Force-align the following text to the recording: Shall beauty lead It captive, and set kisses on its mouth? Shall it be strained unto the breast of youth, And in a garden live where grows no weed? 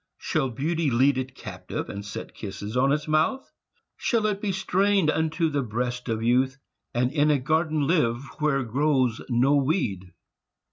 Shall 0.17 0.49
beauty 0.49 0.89
lead 0.89 1.19
It 1.19 1.35
captive, 1.35 1.87
and 1.87 2.03
set 2.03 2.33
kisses 2.33 2.75
on 2.75 2.91
its 2.91 3.07
mouth? 3.07 3.51
Shall 3.97 4.25
it 4.25 4.41
be 4.41 4.51
strained 4.51 5.11
unto 5.11 5.47
the 5.47 5.61
breast 5.61 6.09
of 6.09 6.23
youth, 6.23 6.57
And 6.91 7.11
in 7.11 7.29
a 7.29 7.37
garden 7.37 7.85
live 7.85 8.23
where 8.39 8.63
grows 8.63 9.21
no 9.29 9.53
weed? 9.53 10.11